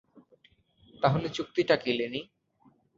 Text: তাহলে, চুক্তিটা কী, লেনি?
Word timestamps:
তাহলে, 1.03 1.27
চুক্তিটা 1.29 1.75
কী, 1.75 1.91
লেনি? 1.93 2.21